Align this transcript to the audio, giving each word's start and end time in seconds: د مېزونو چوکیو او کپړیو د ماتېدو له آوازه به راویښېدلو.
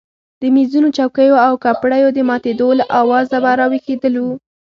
د 0.41 0.43
مېزونو 0.55 0.89
چوکیو 0.97 1.41
او 1.47 1.53
کپړیو 1.63 2.09
د 2.13 2.19
ماتېدو 2.29 2.67
له 2.79 2.85
آوازه 3.01 3.37
به 3.43 3.51
راویښېدلو. 3.59 4.27